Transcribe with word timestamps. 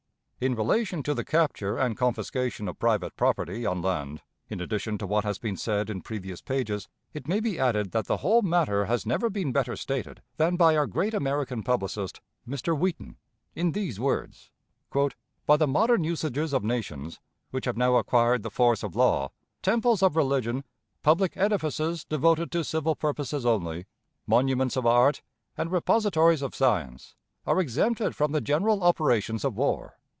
In 0.43 0.55
relation 0.55 1.03
to 1.03 1.13
the 1.13 1.23
capture 1.23 1.77
and 1.77 1.95
confiscation 1.95 2.67
of 2.67 2.79
private 2.79 3.15
property 3.15 3.63
on 3.63 3.83
land, 3.83 4.23
in 4.49 4.59
addition 4.59 4.97
to 4.97 5.05
what 5.05 5.23
has 5.23 5.37
been 5.37 5.55
said 5.55 5.87
in 5.87 6.01
previous 6.01 6.41
pages, 6.41 6.87
it 7.13 7.27
may 7.27 7.39
be 7.39 7.59
added 7.59 7.91
that 7.91 8.05
the 8.07 8.17
whole 8.25 8.41
matter 8.41 8.85
has 8.85 9.05
never 9.05 9.29
been 9.29 9.51
better 9.51 9.75
stated 9.75 10.23
than 10.37 10.55
by 10.55 10.75
our 10.75 10.87
great 10.87 11.13
American 11.13 11.61
publicist, 11.61 12.21
Mr. 12.49 12.75
Wheaton, 12.75 13.17
in 13.53 13.73
these 13.73 13.99
words: 13.99 14.49
"By 15.45 15.57
the 15.57 15.67
modern 15.67 16.03
usages 16.03 16.53
of 16.53 16.63
nations, 16.63 17.19
which 17.51 17.65
have 17.65 17.77
now 17.77 17.97
acquired 17.97 18.41
the 18.41 18.49
force 18.49 18.81
of 18.81 18.95
law, 18.95 19.29
temples 19.61 20.01
of 20.01 20.15
religion, 20.15 20.63
public 21.03 21.37
edifices 21.37 22.03
devoted 22.03 22.51
to 22.53 22.63
civil 22.63 22.95
purposes 22.95 23.45
only, 23.45 23.85
monuments 24.25 24.75
of 24.75 24.87
art, 24.87 25.21
and 25.55 25.71
repositories 25.71 26.41
of 26.41 26.55
science, 26.55 27.13
are 27.45 27.59
exempted 27.59 28.15
from 28.15 28.31
the 28.31 28.41
general 28.41 28.81
operations 28.83 29.45
of 29.45 29.55
war. 29.55 29.99